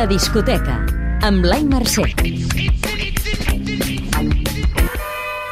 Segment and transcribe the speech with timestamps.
[0.00, 0.78] La discoteca,
[1.28, 2.06] amb Blai Mercè.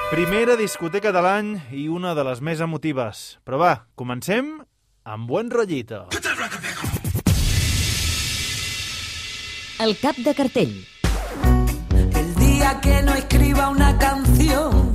[0.09, 3.21] Primera discoteca de l'any i una de les més emotives.
[3.45, 4.49] Però va, comencem
[5.05, 6.07] amb buen rollito.
[9.85, 10.73] El cap de cartell.
[11.93, 14.88] El día que no escriba una canción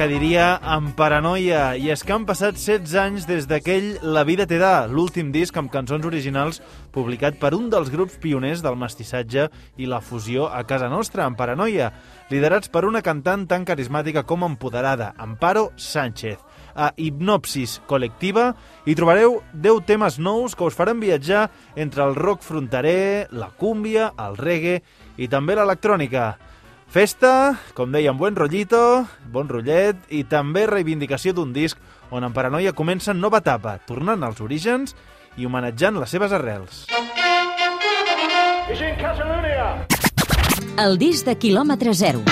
[0.00, 1.74] que diria amb paranoia.
[1.76, 5.52] I és que han passat 16 anys des d'aquell La vida te da, l'últim disc
[5.60, 6.62] amb cançons originals
[6.94, 11.36] publicat per un dels grups pioners del mestissatge i la fusió a casa nostra, amb
[11.36, 11.90] paranoia,
[12.32, 16.40] liderats per una cantant tan carismàtica com empoderada, Amparo Sánchez.
[16.72, 18.54] A Hipnopsis Col·lectiva
[18.88, 24.14] hi trobareu 10 temes nous que us faran viatjar entre el rock fronterer, la cúmbia,
[24.16, 24.80] el reggae
[25.20, 26.38] i també l'electrònica.
[26.90, 31.78] Festa, com dèiem, buen rollito, bon rotllet i també reivindicació d'un disc
[32.10, 34.96] on en Paranoia comença nova etapa, tornant als orígens
[35.38, 36.88] i homenatjant les seves arrels.
[40.82, 42.24] El disc de quilòmetre zero.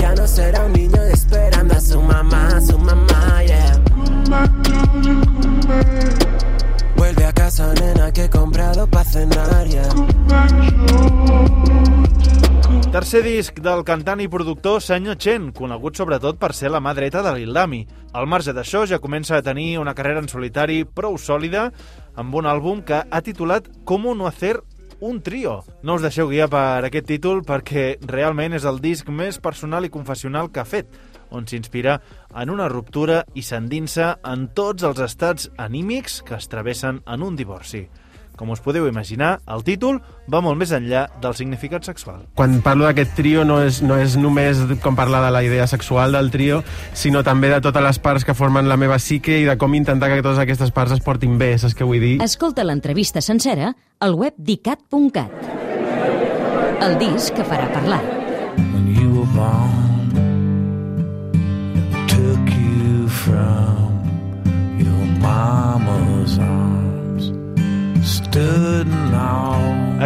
[0.00, 3.76] Ya no será un niño esperando a su mamá, a su mamá, yeah.
[6.96, 11.55] Vuelve a casa, nena, que he comprado pa' cenar, yeah.
[12.96, 17.20] Tercer disc del cantant i productor Senyor Chen, conegut sobretot per ser la mà dreta
[17.20, 17.82] de Lil Dami.
[18.16, 21.66] Al marge d'això, ja comença a tenir una carrera en solitari prou sòlida
[22.16, 24.62] amb un àlbum que ha titulat Cómo no hacer
[25.04, 25.58] un trio.
[25.82, 29.92] No us deixeu guiar per aquest títol perquè realment és el disc més personal i
[29.92, 30.88] confessional que ha fet,
[31.28, 31.98] on s'inspira
[32.32, 37.36] en una ruptura i s'endinsa en tots els estats anímics que es travessen en un
[37.36, 37.90] divorci.
[38.36, 42.26] Com us podeu imaginar, el títol va molt més enllà del significat sexual.
[42.36, 46.12] Quan parlo d'aquest trio no és, no és només com parlar de la idea sexual
[46.16, 46.62] del trio,
[46.92, 50.12] sinó també de totes les parts que formen la meva psique i de com intentar
[50.12, 52.16] que totes aquestes parts es portin bé, saps què vull dir?
[52.24, 55.32] Escolta l'entrevista sencera al web dicat.cat.
[56.86, 58.04] El disc que farà parlar.
[58.56, 59.85] when you were born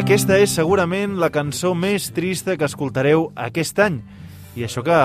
[0.00, 3.98] Aquesta és segurament la cançó més trista que escoltareu aquest any.
[4.56, 4.96] I això que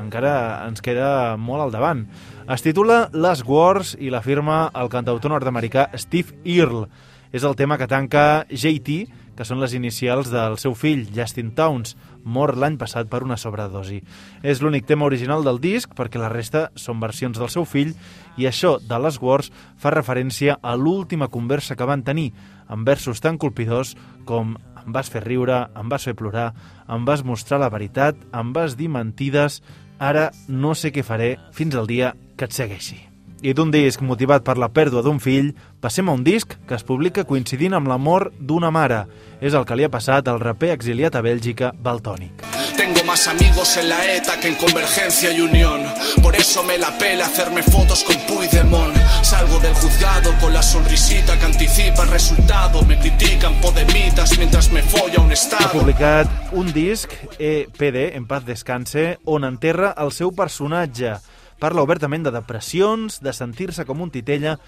[0.00, 0.32] encara
[0.68, 2.04] ens queda molt al davant.
[2.52, 6.86] Es titula Last Wars i la firma el cantautor nord-americà Steve Earle.
[7.32, 8.98] És el tema que tanca JT,
[9.36, 11.94] que són les inicials del seu fill, Justin Towns,
[12.24, 14.00] mort l'any passat per una sobredosi.
[14.42, 17.92] És l'únic tema original del disc, perquè la resta són versions del seu fill,
[18.40, 22.30] i això de les Wars fa referència a l'última conversa que van tenir,
[22.68, 23.94] amb versos tan colpidors
[24.24, 24.56] com
[24.86, 26.52] em vas fer riure, em vas fer plorar,
[26.88, 29.60] em vas mostrar la veritat, em vas dir mentides,
[29.98, 33.15] ara no sé què faré fins al dia que et segueixi.
[33.42, 36.82] I d'un disc motivat per la pèrdua d'un fill, passem a un disc que es
[36.84, 39.04] publica coincidint amb la mort d'una mare.
[39.40, 42.44] És el que li ha passat al raper exiliat a Bèlgica, Baltònic.
[42.76, 45.80] Tengo más amigos en la ETA que en Convergencia y Unión.
[46.22, 48.96] Por eso me la pela hacerme fotos con Puigdemont.
[49.22, 52.82] Salgo del juzgado con la sonrisita que anticipa el resultado.
[52.82, 55.70] Me critican podemitas mientras me folla un Ha estado.
[55.72, 61.16] publicat un disc, EPD, En paz descanse, on enterra el seu personatge.
[61.58, 64.58] Parla obertament de depressions, de sentir-se com un titella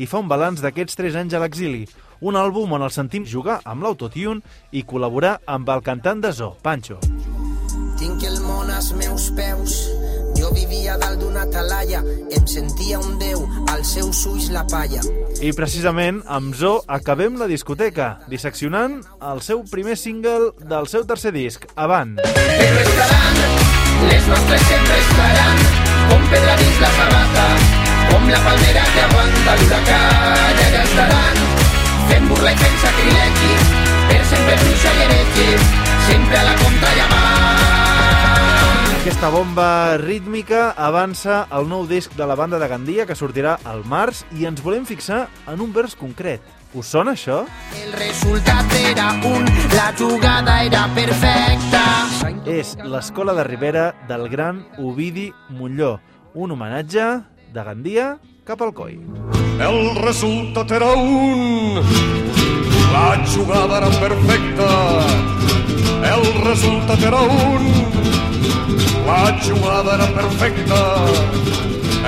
[0.00, 1.84] i fa un balanç d'aquests 3 anys a l'exili.
[2.24, 4.40] Un àlbum on el sentim jugar amb l'autotune
[4.72, 6.98] i col·laborar amb el cantant de Zoo, Pancho.
[7.98, 9.74] Tinc el món als meus peus.
[10.38, 12.00] Jo vivia dalt d'una talalla,
[12.30, 13.42] em sentia un déu,
[13.74, 15.02] als seus ulls la palla.
[15.42, 21.34] I precisament amb Zoo acabem la discoteca, disseccionant el seu primer single del seu tercer
[21.34, 22.16] disc, Avant.
[22.22, 23.42] Però estaran,
[24.08, 25.17] les nostres sempre estaran,
[28.10, 30.00] com la palmera que aguanta l'huracà,
[30.58, 31.40] i allà estaran,
[32.10, 33.54] fent burla i fent sacrilegi,
[34.10, 35.48] per sempre bruixa i heretge,
[36.08, 37.22] sempre a la contrallamà.
[38.98, 39.70] Aquesta bomba
[40.02, 44.44] rítmica avança el nou disc de la banda de Gandia que sortirà al març i
[44.44, 46.44] ens volem fixar en un vers concret.
[46.76, 47.38] Us sona això?
[47.80, 51.82] El resultat era un, la jugada era perfecta.
[52.44, 55.94] És l'Escola de Ribera del gran Ovidi Molló,
[56.36, 57.08] un homenatge
[57.52, 58.98] de Gandia cap al coi.
[59.58, 61.80] El resultat era un...
[62.92, 64.68] La jugada era perfecta.
[66.12, 67.66] El resultat era un...
[69.08, 70.80] La jugada era perfecta.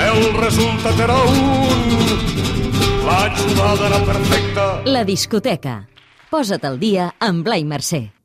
[0.07, 2.07] El resultat era un...
[3.05, 4.71] La jugada era perfecta.
[4.85, 5.89] La discoteca.
[6.31, 8.20] Posa't al dia amb Blai Mercè.